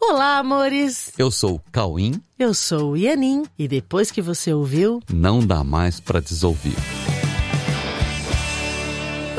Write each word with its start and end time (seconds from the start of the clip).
Olá, 0.00 0.38
amores! 0.38 1.12
Eu 1.18 1.30
sou 1.30 1.56
o 1.56 1.60
Cauim. 1.70 2.20
Eu 2.38 2.54
sou 2.54 2.92
o 2.92 2.96
Ianin. 2.96 3.44
E 3.58 3.68
depois 3.68 4.10
que 4.10 4.22
você 4.22 4.52
ouviu, 4.52 5.00
Não 5.12 5.40
dá 5.46 5.62
mais 5.62 6.00
pra 6.00 6.20
desouvir. 6.20 6.74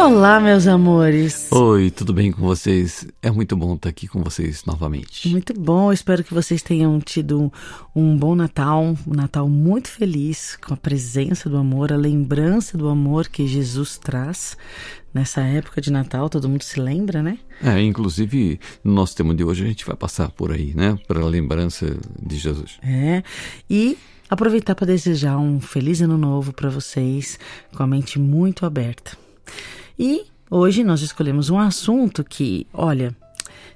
Olá, 0.03 0.39
meus 0.39 0.65
amores! 0.65 1.47
Oi, 1.51 1.91
tudo 1.91 2.11
bem 2.11 2.31
com 2.31 2.41
vocês? 2.41 3.07
É 3.21 3.29
muito 3.29 3.55
bom 3.55 3.75
estar 3.75 3.89
aqui 3.89 4.07
com 4.07 4.23
vocês 4.23 4.65
novamente. 4.65 5.29
Muito 5.29 5.53
bom, 5.53 5.93
espero 5.93 6.23
que 6.23 6.33
vocês 6.33 6.63
tenham 6.63 6.99
tido 6.99 7.53
um, 7.96 8.17
bom 8.17 8.33
Natal, 8.33 8.97
um 9.05 9.13
Natal 9.13 9.47
muito 9.47 9.90
feliz, 9.90 10.58
com 10.59 10.73
a 10.73 10.77
presença 10.77 11.47
do 11.47 11.55
amor, 11.55 11.94
a 11.94 11.95
lembrança 11.95 12.79
do 12.79 12.90
amor 12.90 13.27
que 13.27 13.45
Jesus 13.45 13.99
traz 13.99 14.58
nessa 15.13 15.41
época 15.41 15.79
de 15.79 15.91
Natal, 15.91 16.31
todo 16.31 16.49
mundo 16.49 16.63
se 16.63 16.80
lembra, 16.80 17.22
né? 17.22 17.38
É, 17.63 17.80
inclusive, 17.80 18.59
no 18.84 18.94
nosso 18.94 19.16
tema 19.16 19.36
de 19.36 19.44
hoje 19.44 19.63
a 19.63 19.68
gente 19.68 19.86
vai 19.86 19.95
passar 19.95 20.31
por 20.31 20.52
aí, 20.52 20.73
né? 20.73 20.98
Pela 21.08 21.30
lembrança 21.30 21.95
de 22.20 22.38
Jesus. 22.40 22.80
É, 22.81 23.22
e 23.70 23.99
aproveitar 24.27 24.73
para 24.73 24.88
desejar 24.88 25.38
um 25.38 25.62
feliz 25.62 26.02
ano 26.02 26.18
novo 26.18 26.54
para 26.54 26.72
vocês, 26.72 27.38
com 27.76 27.84
a 27.84 27.88
mente 27.88 28.18
muito 28.18 28.66
aberta. 28.66 29.20
E 30.04 30.26
hoje 30.50 30.84
nós 30.84 31.04
escolhemos 31.04 31.52
um 31.52 31.60
assunto 31.60 32.23
que, 32.23 32.66
olha, 32.73 33.16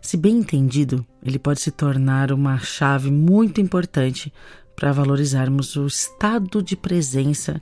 se 0.02 0.18
bem 0.18 0.40
entendido, 0.40 1.06
ele 1.22 1.38
pode 1.38 1.62
se 1.62 1.70
tornar 1.70 2.32
uma 2.32 2.58
chave 2.58 3.12
muito 3.12 3.62
importante 3.62 4.34
para 4.76 4.92
valorizarmos 4.92 5.76
o 5.76 5.86
estado 5.86 6.64
de 6.64 6.76
presença 6.76 7.62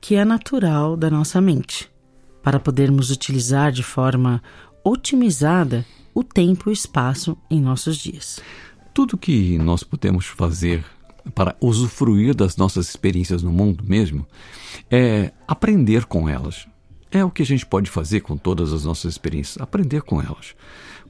que 0.00 0.14
é 0.14 0.24
natural 0.24 0.96
da 0.96 1.10
nossa 1.10 1.38
mente, 1.38 1.90
para 2.42 2.58
podermos 2.58 3.10
utilizar 3.10 3.70
de 3.70 3.82
forma 3.82 4.42
otimizada 4.82 5.84
o 6.14 6.24
tempo 6.24 6.70
e 6.70 6.70
o 6.70 6.72
espaço 6.72 7.36
em 7.50 7.60
nossos 7.60 7.98
dias. 7.98 8.40
Tudo 8.94 9.18
que 9.18 9.58
nós 9.58 9.82
podemos 9.82 10.24
fazer 10.24 10.82
para 11.34 11.54
usufruir 11.60 12.34
das 12.34 12.56
nossas 12.56 12.88
experiências 12.88 13.42
no 13.42 13.52
mundo 13.52 13.84
mesmo 13.86 14.26
é 14.90 15.30
aprender 15.46 16.06
com 16.06 16.26
elas. 16.26 16.66
É 17.10 17.24
o 17.24 17.30
que 17.30 17.42
a 17.42 17.46
gente 17.46 17.64
pode 17.64 17.90
fazer 17.90 18.20
com 18.20 18.36
todas 18.36 18.72
as 18.72 18.84
nossas 18.84 19.12
experiências, 19.12 19.60
aprender 19.60 20.02
com 20.02 20.20
elas. 20.20 20.54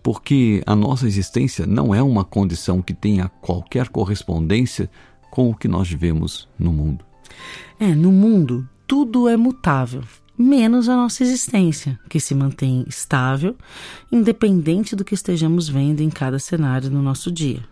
Porque 0.02 0.62
a 0.66 0.76
nossa 0.76 1.06
existência 1.06 1.66
não 1.66 1.94
é 1.94 2.02
uma 2.02 2.24
condição 2.24 2.80
que 2.80 2.94
tenha 2.94 3.28
qualquer 3.40 3.88
correspondência 3.88 4.88
com 5.30 5.50
o 5.50 5.54
que 5.54 5.68
nós 5.68 5.88
vivemos 5.88 6.48
no 6.58 6.72
mundo. 6.72 7.04
É, 7.78 7.94
no 7.94 8.12
mundo 8.12 8.68
tudo 8.86 9.28
é 9.28 9.36
mutável, 9.36 10.02
menos 10.36 10.88
a 10.88 10.96
nossa 10.96 11.22
existência, 11.22 11.98
que 12.08 12.18
se 12.18 12.34
mantém 12.34 12.84
estável, 12.88 13.56
independente 14.10 14.96
do 14.96 15.04
que 15.04 15.14
estejamos 15.14 15.68
vendo 15.68 16.00
em 16.00 16.08
cada 16.08 16.38
cenário 16.38 16.88
no 16.88 17.02
nosso 17.02 17.30
dia. 17.30 17.62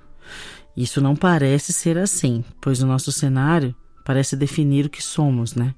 Isso 0.77 1.01
não 1.01 1.17
parece 1.17 1.73
ser 1.73 1.97
assim, 1.97 2.45
pois 2.61 2.83
o 2.83 2.87
nosso 2.87 3.11
cenário 3.11 3.75
parece 4.05 4.37
definir 4.37 4.87
o 4.87 4.91
que 4.91 5.03
somos, 5.03 5.55
né? 5.55 5.75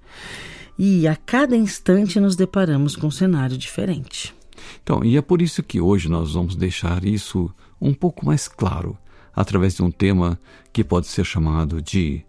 E 0.79 1.09
a 1.09 1.17
cada 1.17 1.57
instante 1.57 2.21
nos 2.21 2.37
deparamos 2.37 2.95
com 2.95 3.09
um 3.09 3.11
cenário 3.11 3.59
diferente. 3.59 4.35
Então, 4.83 5.05
e 5.05 5.17
é 5.17 5.23
por 5.23 5.43
isso 5.43 5.63
que 5.63 5.81
hoje 5.81 6.09
nós 6.09 6.35
vamos 6.35 6.55
deixar 6.55 7.05
isso 7.05 7.53
um 7.81 7.93
pouco 7.93 8.25
mais 8.25 8.47
claro, 8.47 8.97
através 9.35 9.75
de 9.75 9.83
um 9.83 9.91
tema 9.91 10.39
que 10.73 10.85
pode 10.85 11.09
ser 11.09 11.25
chamado 11.25 11.83
de 11.83 12.25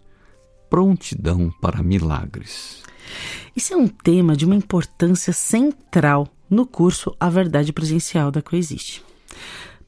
prontidão 0.68 1.52
para 1.60 1.82
milagres. 1.82 2.82
Isso 3.54 3.74
é 3.74 3.76
um 3.76 3.88
tema 3.88 4.36
de 4.36 4.44
uma 4.44 4.54
importância 4.54 5.32
central 5.32 6.28
no 6.48 6.66
curso 6.66 7.14
A 7.18 7.28
Verdade 7.28 7.72
Presencial 7.72 8.30
da 8.30 8.42
Coexiste, 8.42 9.02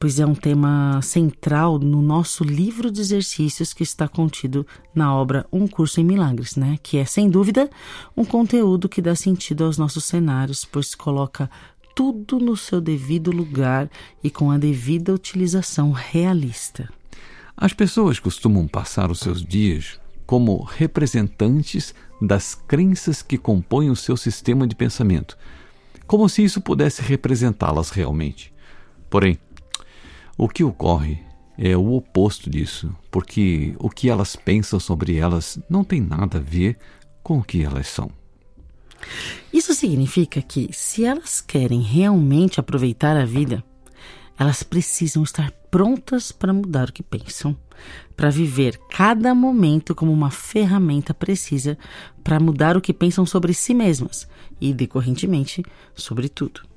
pois 0.03 0.19
é 0.19 0.27
um 0.27 0.35
tema 0.35 1.01
central 1.01 1.79
no 1.79 2.03
nosso 2.03 2.43
livro 2.43 2.91
de 2.91 3.01
exercícios 3.01 3.73
que 3.73 3.85
está 3.85 4.09
contido 4.09 4.67
na 4.93 5.15
obra 5.15 5.47
Um 5.53 5.69
Curso 5.69 6.01
em 6.01 6.05
Milagres, 6.05 6.57
né? 6.57 6.77
Que 6.83 6.99
é, 6.99 7.05
sem 7.05 7.31
dúvida, 7.31 7.71
um 8.17 8.25
conteúdo 8.25 8.89
que 8.89 9.01
dá 9.01 9.15
sentido 9.15 9.63
aos 9.63 9.79
nossos 9.79 10.05
cenários, 10.05 10.65
pois 10.65 10.93
coloca 10.97 11.49
tudo 11.95 12.41
no 12.41 12.57
seu 12.57 12.81
devido 12.81 13.31
lugar 13.31 13.89
e 14.25 14.29
com 14.29 14.51
a 14.51 14.59
devida 14.59 15.15
utilização 15.15 15.93
realista. 15.93 16.89
As 17.57 17.73
pessoas 17.73 18.19
costumam 18.19 18.67
passar 18.67 19.09
os 19.09 19.21
seus 19.21 19.41
dias 19.41 20.01
como 20.27 20.65
representantes 20.65 21.95
das 22.21 22.57
crenças 22.57 23.23
que 23.23 23.39
compõem 23.39 23.89
o 23.89 23.95
seu 23.95 24.17
sistema 24.17 24.67
de 24.67 24.75
pensamento, 24.75 25.39
como 26.09 26.29
se 26.29 26.43
isso 26.43 26.61
pudesse 26.61 27.03
representá-las 27.03 27.91
realmente. 27.91 28.53
Porém, 29.09 29.39
o 30.37 30.49
que 30.49 30.65
ocorre 30.65 31.23
é 31.59 31.77
o 31.77 31.93
oposto 31.93 32.49
disso, 32.49 32.95
porque 33.11 33.75
o 33.79 33.91
que 33.91 34.09
elas 34.09 34.35
pensam 34.35 34.81
sobre 34.81 35.17
elas 35.17 35.59
não 35.69 35.85
tem 35.85 36.01
nada 36.01 36.39
a 36.39 36.41
ver 36.41 36.79
com 37.23 37.39
o 37.39 37.45
que 37.45 37.63
elas 37.63 37.87
são. 37.87 38.11
Isso 39.53 39.75
significa 39.75 40.41
que, 40.41 40.71
se 40.73 41.05
elas 41.05 41.41
querem 41.41 41.81
realmente 41.81 42.59
aproveitar 42.59 43.17
a 43.17 43.25
vida, 43.25 43.63
elas 44.39 44.63
precisam 44.63 45.23
estar 45.23 45.51
prontas 45.71 46.33
para 46.33 46.53
mudar 46.53 46.89
o 46.89 46.93
que 46.93 47.03
pensam, 47.03 47.57
para 48.17 48.31
viver 48.31 48.79
cada 48.91 49.35
momento 49.35 49.95
como 49.95 50.13
uma 50.13 50.31
ferramenta 50.31 51.13
precisa 51.13 51.77
para 52.23 52.41
mudar 52.41 52.77
o 52.77 52.81
que 52.81 52.93
pensam 52.93 53.27
sobre 53.27 53.53
si 53.53 53.75
mesmas 53.75 54.29
e, 54.61 54.73
decorrentemente, 54.73 55.65
sobre 55.95 56.29
tudo. 56.29 56.72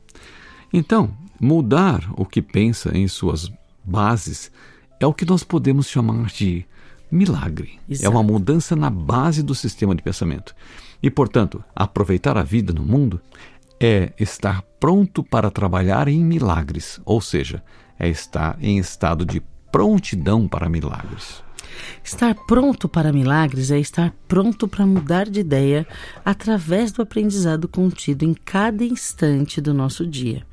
Então, 0.73 1.15
mudar 1.39 2.09
o 2.15 2.25
que 2.25 2.41
pensa 2.41 2.95
em 2.97 3.07
suas 3.07 3.51
bases 3.83 4.51
é 4.99 5.05
o 5.05 5.13
que 5.13 5.25
nós 5.25 5.43
podemos 5.43 5.87
chamar 5.87 6.27
de 6.27 6.65
milagre. 7.11 7.79
Exato. 7.87 8.05
É 8.05 8.09
uma 8.09 8.23
mudança 8.23 8.75
na 8.75 8.89
base 8.89 9.43
do 9.43 9.55
sistema 9.55 9.95
de 9.95 10.01
pensamento. 10.01 10.55
E, 11.01 11.09
portanto, 11.09 11.63
aproveitar 11.75 12.37
a 12.37 12.43
vida 12.43 12.73
no 12.73 12.83
mundo 12.83 13.21
é 13.79 14.13
estar 14.19 14.61
pronto 14.79 15.23
para 15.23 15.51
trabalhar 15.51 16.07
em 16.07 16.23
milagres, 16.23 16.99
ou 17.05 17.19
seja, 17.21 17.63
é 17.99 18.09
estar 18.09 18.57
em 18.61 18.77
estado 18.77 19.25
de 19.25 19.41
prontidão 19.71 20.47
para 20.47 20.69
milagres. 20.69 21.43
Estar 22.03 22.33
pronto 22.47 22.87
para 22.87 23.11
milagres 23.11 23.69
é 23.71 23.79
estar 23.79 24.13
pronto 24.27 24.67
para 24.67 24.85
mudar 24.85 25.29
de 25.29 25.41
ideia 25.41 25.85
através 26.23 26.91
do 26.91 27.01
aprendizado 27.01 27.67
contido 27.67 28.23
em 28.23 28.33
cada 28.33 28.83
instante 28.83 29.59
do 29.59 29.73
nosso 29.73 30.07
dia. 30.07 30.45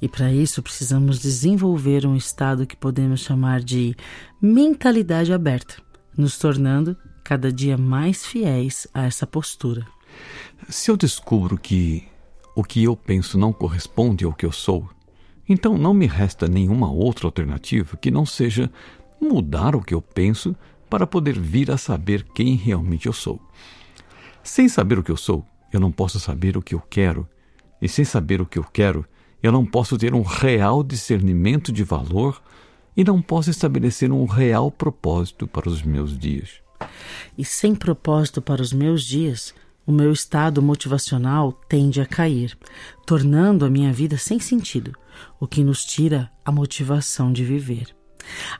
E 0.00 0.08
para 0.08 0.32
isso 0.32 0.62
precisamos 0.62 1.18
desenvolver 1.18 2.06
um 2.06 2.16
estado 2.16 2.66
que 2.66 2.76
podemos 2.76 3.20
chamar 3.20 3.60
de 3.60 3.96
mentalidade 4.40 5.32
aberta, 5.32 5.76
nos 6.16 6.38
tornando 6.38 6.96
cada 7.22 7.52
dia 7.52 7.76
mais 7.78 8.24
fiéis 8.24 8.86
a 8.92 9.04
essa 9.04 9.26
postura. 9.26 9.86
Se 10.68 10.90
eu 10.90 10.96
descubro 10.96 11.58
que 11.58 12.06
o 12.54 12.62
que 12.62 12.84
eu 12.84 12.96
penso 12.96 13.36
não 13.36 13.52
corresponde 13.52 14.24
ao 14.24 14.32
que 14.32 14.46
eu 14.46 14.52
sou, 14.52 14.88
então 15.48 15.76
não 15.76 15.92
me 15.92 16.06
resta 16.06 16.46
nenhuma 16.46 16.90
outra 16.90 17.26
alternativa 17.26 17.96
que 17.96 18.10
não 18.10 18.24
seja 18.24 18.70
mudar 19.20 19.74
o 19.74 19.82
que 19.82 19.94
eu 19.94 20.00
penso 20.00 20.54
para 20.88 21.06
poder 21.06 21.38
vir 21.38 21.70
a 21.70 21.76
saber 21.76 22.24
quem 22.34 22.54
realmente 22.54 23.06
eu 23.06 23.12
sou. 23.12 23.40
Sem 24.42 24.68
saber 24.68 24.98
o 24.98 25.02
que 25.02 25.10
eu 25.10 25.16
sou, 25.16 25.44
eu 25.72 25.80
não 25.80 25.90
posso 25.90 26.20
saber 26.20 26.56
o 26.56 26.62
que 26.62 26.74
eu 26.74 26.80
quero, 26.80 27.26
e 27.80 27.88
sem 27.88 28.04
saber 28.04 28.40
o 28.40 28.46
que 28.46 28.58
eu 28.58 28.64
quero, 28.64 29.04
eu 29.44 29.52
não 29.52 29.66
posso 29.66 29.98
ter 29.98 30.14
um 30.14 30.22
real 30.22 30.82
discernimento 30.82 31.70
de 31.70 31.84
valor 31.84 32.40
e 32.96 33.04
não 33.04 33.20
posso 33.20 33.50
estabelecer 33.50 34.10
um 34.10 34.24
real 34.24 34.70
propósito 34.70 35.46
para 35.46 35.68
os 35.68 35.82
meus 35.82 36.18
dias. 36.18 36.62
E 37.36 37.44
sem 37.44 37.74
propósito 37.74 38.40
para 38.40 38.62
os 38.62 38.72
meus 38.72 39.04
dias, 39.04 39.54
o 39.86 39.92
meu 39.92 40.10
estado 40.10 40.62
motivacional 40.62 41.52
tende 41.68 42.00
a 42.00 42.06
cair, 42.06 42.56
tornando 43.04 43.66
a 43.66 43.70
minha 43.70 43.92
vida 43.92 44.16
sem 44.16 44.40
sentido, 44.40 44.92
o 45.38 45.46
que 45.46 45.62
nos 45.62 45.84
tira 45.84 46.30
a 46.42 46.50
motivação 46.50 47.30
de 47.30 47.44
viver. 47.44 47.94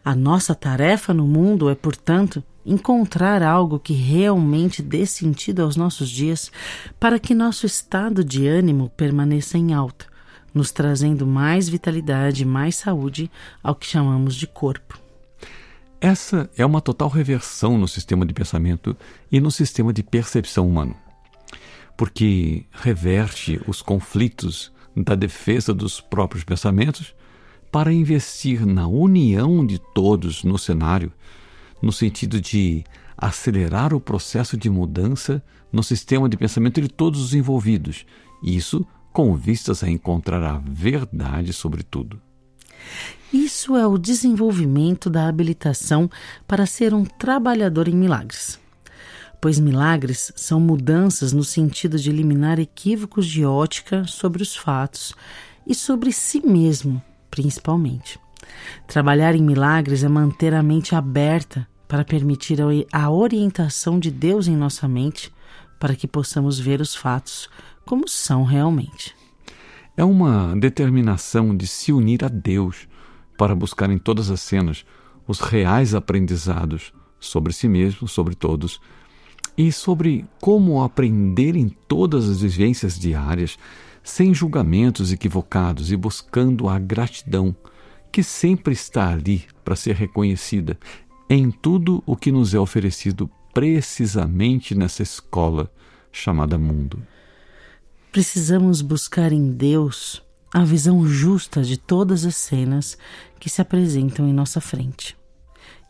A 0.04 0.14
nossa 0.14 0.54
tarefa 0.54 1.14
no 1.14 1.26
mundo 1.26 1.70
é, 1.70 1.74
portanto, 1.74 2.44
encontrar 2.62 3.42
algo 3.42 3.78
que 3.78 3.94
realmente 3.94 4.82
dê 4.82 5.06
sentido 5.06 5.62
aos 5.62 5.76
nossos 5.76 6.10
dias 6.10 6.52
para 7.00 7.18
que 7.18 7.34
nosso 7.34 7.64
estado 7.64 8.22
de 8.22 8.46
ânimo 8.46 8.90
permaneça 8.90 9.56
em 9.56 9.72
alta, 9.72 10.12
nos 10.54 10.70
trazendo 10.70 11.26
mais 11.26 11.68
vitalidade 11.68 12.44
mais 12.44 12.76
saúde 12.76 13.30
ao 13.62 13.74
que 13.74 13.86
chamamos 13.86 14.36
de 14.36 14.46
corpo. 14.46 14.98
Essa 16.00 16.48
é 16.56 16.64
uma 16.64 16.80
total 16.80 17.08
reversão 17.08 17.76
no 17.76 17.88
sistema 17.88 18.24
de 18.24 18.32
pensamento 18.32 18.96
e 19.32 19.40
no 19.40 19.50
sistema 19.50 19.92
de 19.92 20.02
percepção 20.02 20.68
humano, 20.68 20.94
porque 21.96 22.66
reverte 22.70 23.60
os 23.66 23.82
conflitos 23.82 24.72
da 24.94 25.14
defesa 25.14 25.74
dos 25.74 26.00
próprios 26.00 26.44
pensamentos 26.44 27.14
para 27.72 27.92
investir 27.92 28.64
na 28.64 28.86
união 28.86 29.66
de 29.66 29.80
todos 29.94 30.44
no 30.44 30.58
cenário, 30.58 31.10
no 31.82 31.90
sentido 31.90 32.40
de 32.40 32.84
acelerar 33.16 33.94
o 33.94 34.00
processo 34.00 34.56
de 34.56 34.68
mudança 34.68 35.42
no 35.72 35.82
sistema 35.82 36.28
de 36.28 36.36
pensamento 36.36 36.80
de 36.80 36.88
todos 36.88 37.20
os 37.20 37.34
envolvidos, 37.34 38.04
isso 38.42 38.86
com 39.14 39.32
vistas 39.36 39.84
a 39.84 39.88
encontrar 39.88 40.42
a 40.42 40.58
verdade 40.58 41.52
sobre 41.52 41.84
tudo. 41.84 42.20
Isso 43.32 43.76
é 43.76 43.86
o 43.86 43.96
desenvolvimento 43.96 45.08
da 45.08 45.28
habilitação 45.28 46.10
para 46.48 46.66
ser 46.66 46.92
um 46.92 47.04
trabalhador 47.04 47.86
em 47.86 47.94
milagres. 47.94 48.58
Pois 49.40 49.60
milagres 49.60 50.32
são 50.34 50.58
mudanças 50.58 51.32
no 51.32 51.44
sentido 51.44 51.96
de 51.96 52.10
eliminar 52.10 52.58
equívocos 52.58 53.26
de 53.26 53.44
ótica 53.44 54.04
sobre 54.04 54.42
os 54.42 54.56
fatos 54.56 55.14
e 55.64 55.76
sobre 55.76 56.10
si 56.10 56.44
mesmo, 56.44 57.00
principalmente. 57.30 58.18
Trabalhar 58.84 59.36
em 59.36 59.42
milagres 59.42 60.02
é 60.02 60.08
manter 60.08 60.52
a 60.52 60.62
mente 60.62 60.92
aberta 60.92 61.68
para 61.86 62.04
permitir 62.04 62.58
a 62.92 63.10
orientação 63.10 64.00
de 64.00 64.10
Deus 64.10 64.48
em 64.48 64.56
nossa 64.56 64.88
mente, 64.88 65.32
para 65.78 65.94
que 65.94 66.06
possamos 66.06 66.58
ver 66.58 66.80
os 66.80 66.94
fatos 66.94 67.48
como 67.84 68.08
são 68.08 68.44
realmente. 68.44 69.14
É 69.96 70.04
uma 70.04 70.54
determinação 70.56 71.56
de 71.56 71.66
se 71.66 71.92
unir 71.92 72.24
a 72.24 72.28
Deus 72.28 72.88
para 73.36 73.54
buscar 73.54 73.90
em 73.90 73.98
todas 73.98 74.30
as 74.30 74.40
cenas 74.40 74.84
os 75.26 75.40
reais 75.40 75.94
aprendizados 75.94 76.92
sobre 77.20 77.52
si 77.52 77.68
mesmo, 77.68 78.06
sobre 78.06 78.34
todos, 78.34 78.80
e 79.56 79.70
sobre 79.70 80.26
como 80.40 80.82
aprender 80.82 81.56
em 81.56 81.68
todas 81.68 82.28
as 82.28 82.40
vivências 82.40 82.98
diárias, 82.98 83.56
sem 84.02 84.34
julgamentos 84.34 85.12
equivocados 85.12 85.92
e 85.92 85.96
buscando 85.96 86.68
a 86.68 86.78
gratidão 86.78 87.54
que 88.12 88.22
sempre 88.22 88.74
está 88.74 89.10
ali 89.10 89.44
para 89.64 89.76
ser 89.76 89.94
reconhecida 89.94 90.78
em 91.28 91.50
tudo 91.50 92.02
o 92.04 92.14
que 92.14 92.30
nos 92.30 92.52
é 92.52 92.58
oferecido 92.58 93.30
precisamente 93.54 94.74
nessa 94.74 95.02
escola 95.02 95.72
chamada 96.10 96.58
mundo. 96.58 97.02
Precisamos 98.12 98.82
buscar 98.82 99.32
em 99.32 99.52
Deus 99.52 100.22
a 100.52 100.62
visão 100.62 101.06
justa 101.06 101.62
de 101.62 101.76
todas 101.76 102.24
as 102.24 102.36
cenas 102.36 102.98
que 103.40 103.48
se 103.48 103.60
apresentam 103.60 104.28
em 104.28 104.32
nossa 104.32 104.60
frente. 104.60 105.16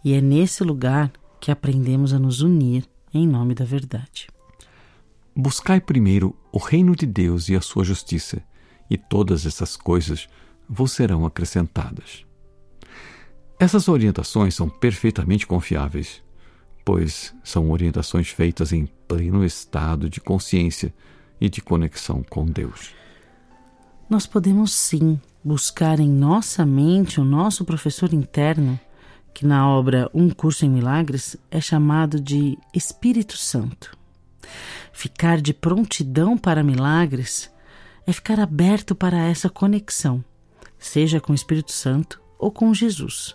E 0.05 0.12
é 0.14 0.20
nesse 0.20 0.62
lugar 0.62 1.12
que 1.40 1.50
aprendemos 1.50 2.14
a 2.14 2.19
nos 2.19 2.40
unir 2.40 2.84
em 3.12 3.26
nome 3.26 3.55
da 3.55 3.64
verdade. 3.64 4.28
Buscai 5.37 5.81
primeiro 5.81 6.34
o 6.50 6.58
reino 6.58 6.96
de 6.96 7.05
Deus 7.05 7.49
e 7.49 7.55
a 7.55 7.60
sua 7.60 7.84
justiça, 7.84 8.43
e 8.88 8.96
todas 8.96 9.44
essas 9.44 9.76
coisas 9.76 10.28
vos 10.69 10.93
serão 10.93 11.26
acrescentadas. 11.26 12.25
Essas 13.58 13.87
orientações 13.88 14.55
são 14.55 14.69
perfeitamente 14.69 15.46
confiáveis, 15.46 16.24
pois 16.84 17.34
são 17.42 17.70
orientações 17.70 18.28
feitas 18.28 18.72
em 18.72 18.86
pleno 19.08 19.44
estado 19.44 20.08
de 20.10 20.20
consciência 20.20 20.92
e 21.40 21.48
de 21.48 21.60
conexão 21.60 22.22
com 22.28 22.44
Deus. 22.44 22.94
Nós 24.08 24.26
podemos 24.26 24.72
sim 24.72 25.19
buscar 25.42 25.98
em 25.98 26.08
nossa 26.08 26.64
mente 26.64 27.20
o 27.20 27.25
nosso 27.25 27.64
professor 27.64 28.12
interno, 28.12 28.78
que 29.32 29.46
na 29.46 29.69
obra 29.69 30.10
Um 30.14 30.31
Curso 30.31 30.64
em 30.64 30.70
Milagres 30.70 31.36
é 31.50 31.60
chamado 31.60 32.20
de 32.20 32.58
Espírito 32.72 33.36
Santo. 33.36 33.96
Ficar 34.92 35.40
de 35.40 35.52
prontidão 35.52 36.36
para 36.36 36.62
milagres 36.62 37.50
é 38.06 38.12
ficar 38.12 38.38
aberto 38.38 38.94
para 38.94 39.19
essa 39.19 39.48
conexão 39.48 40.22
seja 40.84 41.20
com 41.20 41.32
o 41.32 41.34
Espírito 41.34 41.72
Santo 41.72 42.20
ou 42.38 42.50
com 42.50 42.72
Jesus. 42.75 43.34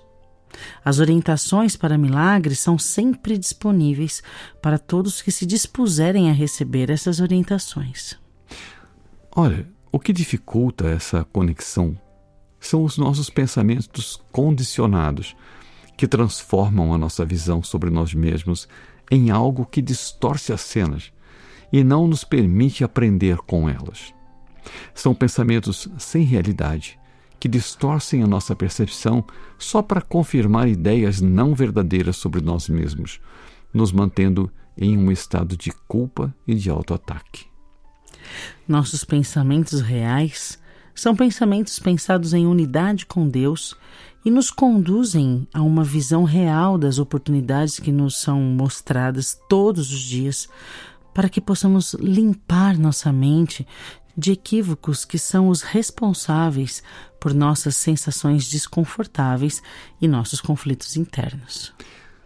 As 0.83 0.99
orientações 0.99 1.75
para 1.75 1.97
milagres 1.97 2.59
são 2.59 2.77
sempre 2.77 3.37
disponíveis 3.37 4.21
para 4.61 4.77
todos 4.77 5.21
que 5.21 5.31
se 5.31 5.45
dispuserem 5.45 6.29
a 6.29 6.33
receber 6.33 6.89
essas 6.89 7.19
orientações. 7.19 8.17
Olha, 9.35 9.67
o 9.91 9.99
que 9.99 10.13
dificulta 10.13 10.87
essa 10.87 11.23
conexão 11.25 11.97
são 12.59 12.83
os 12.83 12.97
nossos 12.97 13.29
pensamentos 13.29 14.21
condicionados, 14.31 15.35
que 15.95 16.07
transformam 16.07 16.93
a 16.93 16.97
nossa 16.97 17.25
visão 17.25 17.61
sobre 17.63 17.89
nós 17.89 18.13
mesmos 18.13 18.67
em 19.11 19.31
algo 19.31 19.65
que 19.65 19.81
distorce 19.81 20.53
as 20.53 20.61
cenas 20.61 21.11
e 21.71 21.83
não 21.83 22.07
nos 22.07 22.23
permite 22.23 22.83
aprender 22.83 23.37
com 23.37 23.69
elas. 23.69 24.13
São 24.93 25.13
pensamentos 25.13 25.87
sem 25.97 26.23
realidade 26.23 26.98
que 27.39 27.47
distorcem 27.47 28.21
a 28.21 28.27
nossa 28.27 28.55
percepção 28.55 29.23
só 29.57 29.81
para 29.81 30.01
confirmar 30.01 30.67
ideias 30.67 31.21
não 31.21 31.55
verdadeiras 31.55 32.17
sobre 32.17 32.41
nós 32.41 32.67
mesmos, 32.67 33.19
nos 33.73 33.91
mantendo 33.91 34.51
em 34.77 34.97
um 34.97 35.11
estado 35.11 35.55
de 35.57 35.71
culpa 35.87 36.33
e 36.47 36.55
de 36.55 36.69
autoataque. 36.69 37.45
Nossos 38.67 39.03
pensamentos 39.03 39.81
reais 39.81 40.59
são 40.93 41.15
pensamentos 41.15 41.79
pensados 41.79 42.33
em 42.33 42.45
unidade 42.45 43.05
com 43.05 43.27
Deus 43.27 43.75
e 44.23 44.29
nos 44.29 44.51
conduzem 44.51 45.47
a 45.53 45.61
uma 45.61 45.83
visão 45.83 46.23
real 46.23 46.77
das 46.77 46.99
oportunidades 46.99 47.79
que 47.79 47.91
nos 47.91 48.19
são 48.19 48.41
mostradas 48.41 49.39
todos 49.47 49.91
os 49.91 50.01
dias, 50.01 50.49
para 51.13 51.29
que 51.29 51.41
possamos 51.41 51.93
limpar 51.95 52.77
nossa 52.77 53.11
mente 53.11 53.65
de 54.19 54.33
equívocos 54.33 55.05
que 55.05 55.17
são 55.17 55.47
os 55.47 55.61
responsáveis 55.61 56.83
por 57.19 57.33
nossas 57.33 57.75
sensações 57.75 58.47
desconfortáveis 58.49 59.63
e 60.01 60.07
nossos 60.07 60.41
conflitos 60.41 60.97
internos. 60.97 61.73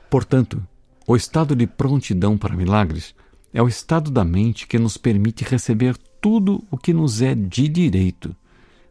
Portanto, 0.10 0.62
o 1.08 1.16
estado 1.16 1.56
de 1.56 1.68
prontidão 1.68 2.38
para 2.38 2.56
milagres 2.56 3.14
é 3.54 3.62
o 3.62 3.68
estado 3.68 4.10
da 4.10 4.24
mente 4.24 4.68
que 4.68 4.80
nos 4.80 4.98
permite 4.98 5.44
receber 5.44 5.96
tudo 6.20 6.64
o 6.72 6.78
que 6.78 6.94
nos 6.94 7.22
é 7.22 7.36
de 7.36 7.68
direito, 7.68 8.36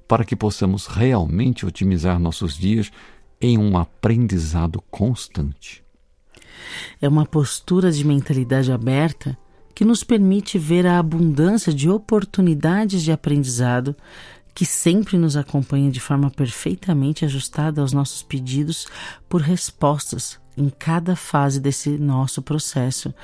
para 0.07 0.25
que 0.25 0.37
possamos 0.37 0.87
realmente 0.87 1.67
otimizar 1.67 2.19
nossos 2.19 2.57
dias 2.57 2.93
em 3.41 3.59
um 3.59 3.77
aprendizado 3.77 4.83
constante. 4.91 5.83
É 7.01 7.09
uma 7.09 7.27
postura 7.27 7.91
de 7.91 8.05
mentalidade 8.05 8.71
aberta 8.71 9.37
que 9.75 9.85
nos 9.85 10.05
permite 10.05 10.59
ver 10.59 10.87
a 10.87 10.99
abundância 10.99 11.73
de 11.73 11.89
oportunidades 11.89 13.03
de 13.03 13.13
aprendizado 13.13 13.97
que 14.55 14.67
sempre 14.67 15.17
nos 15.17 15.37
acompanha 15.37 15.91
de 15.91 16.01
forma 16.01 16.31
perfeitamente 16.31 17.25
ajustada 17.25 17.81
aos 17.81 17.93
nossos 17.93 18.23
pedidos 18.23 18.87
por 19.29 19.41
respostas 19.41 20.39
em 20.57 20.69
cada 20.69 21.17
fase 21.17 21.59
desse 21.59 21.91
nosso 21.91 22.43
processo, 22.43 23.15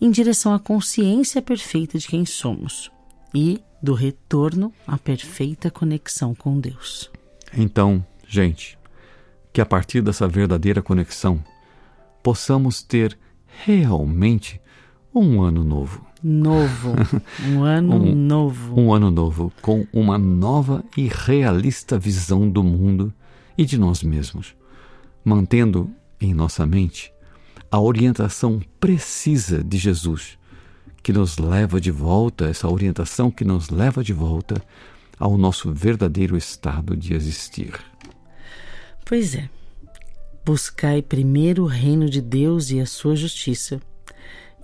em 0.00 0.10
direção 0.10 0.52
à 0.52 0.58
consciência 0.58 1.40
perfeita 1.40 1.98
de 1.98 2.06
quem 2.06 2.26
somos 2.26 2.90
e 3.34 3.60
do 3.82 3.94
retorno 3.94 4.72
à 4.86 4.98
perfeita 4.98 5.70
conexão 5.70 6.34
com 6.34 6.60
Deus. 6.60 7.10
Então, 7.56 8.04
gente, 8.28 8.78
que 9.52 9.60
a 9.60 9.66
partir 9.66 10.02
dessa 10.02 10.28
verdadeira 10.28 10.82
conexão 10.82 11.42
possamos 12.22 12.82
ter 12.82 13.18
realmente 13.64 14.60
um 15.20 15.42
ano 15.42 15.64
novo. 15.64 16.04
Novo. 16.22 16.94
Um 17.46 17.62
ano 17.62 17.96
um, 17.96 18.14
novo. 18.14 18.80
Um 18.80 18.92
ano 18.92 19.10
novo, 19.10 19.52
com 19.62 19.86
uma 19.92 20.18
nova 20.18 20.84
e 20.96 21.08
realista 21.08 21.98
visão 21.98 22.48
do 22.48 22.62
mundo 22.62 23.12
e 23.56 23.64
de 23.64 23.78
nós 23.78 24.02
mesmos, 24.02 24.54
mantendo 25.24 25.90
em 26.20 26.34
nossa 26.34 26.66
mente 26.66 27.12
a 27.70 27.80
orientação 27.80 28.60
precisa 28.80 29.62
de 29.62 29.76
Jesus, 29.76 30.38
que 31.02 31.12
nos 31.12 31.38
leva 31.38 31.80
de 31.80 31.90
volta, 31.90 32.46
essa 32.46 32.68
orientação 32.68 33.30
que 33.30 33.44
nos 33.44 33.70
leva 33.70 34.02
de 34.02 34.12
volta 34.12 34.62
ao 35.18 35.36
nosso 35.36 35.72
verdadeiro 35.72 36.36
estado 36.36 36.96
de 36.96 37.14
existir. 37.14 37.72
Pois 39.04 39.34
é. 39.34 39.48
Buscai 40.44 41.02
primeiro 41.02 41.64
o 41.64 41.66
reino 41.66 42.08
de 42.08 42.20
Deus 42.20 42.70
e 42.70 42.80
a 42.80 42.86
sua 42.86 43.16
justiça 43.16 43.80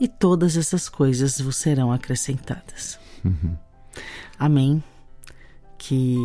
e 0.03 0.09
todas 0.09 0.57
essas 0.57 0.89
coisas 0.89 1.41
vos 1.41 1.55
serão 1.55 1.93
acrescentadas. 1.93 2.99
Uhum. 3.25 3.57
Amém. 4.37 4.83
Que 5.79 6.17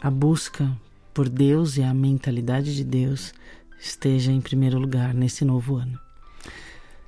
a 0.00 0.08
busca 0.08 0.70
por 1.12 1.28
Deus 1.28 1.76
e 1.76 1.82
a 1.82 1.92
mentalidade 1.92 2.76
de 2.76 2.84
Deus 2.84 3.34
esteja 3.80 4.30
em 4.30 4.40
primeiro 4.40 4.78
lugar 4.78 5.12
nesse 5.12 5.44
novo 5.44 5.74
ano. 5.74 5.98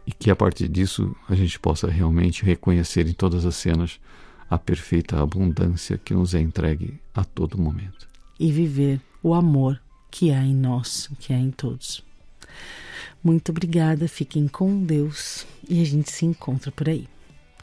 E 0.05 0.11
que 0.11 0.29
a 0.29 0.35
partir 0.35 0.67
disso 0.67 1.15
a 1.29 1.37
gente 1.37 1.57
possa 1.61 1.89
realmente 1.89 2.45
reconhecer 2.45 3.07
em 3.07 3.13
todas 3.13 3.47
as 3.47 3.55
cenas 3.55 4.01
a 4.51 4.59
perfeita 4.59 5.23
abundância 5.23 5.97
que 5.99 6.15
nos 6.15 6.35
é 6.35 6.41
entregue 6.41 6.99
a 7.15 7.23
todo 7.23 7.57
momento. 7.57 8.09
E 8.41 8.51
viver 8.51 9.01
o 9.23 9.35
amor 9.35 9.81
que 10.11 10.33
há 10.33 10.43
em 10.43 10.55
nós, 10.55 11.09
que 11.21 11.33
há 11.33 11.39
em 11.39 11.53
todos. 11.53 12.08
Muito 13.23 13.51
obrigada, 13.51 14.07
fiquem 14.09 14.47
com 14.47 14.83
Deus 14.85 15.47
e 15.69 15.83
a 15.83 15.85
gente 15.85 16.11
se 16.11 16.25
encontra 16.25 16.71
por 16.71 16.89
aí. 16.89 17.09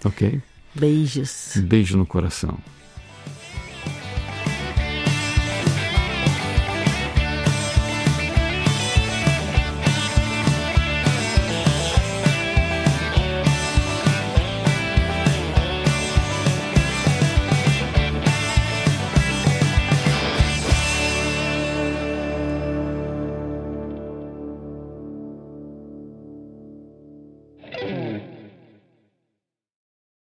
Ok. 0.04 0.42
Beijos. 0.74 1.54
Beijo 1.58 1.98
no 1.98 2.06
coração. 2.06 2.58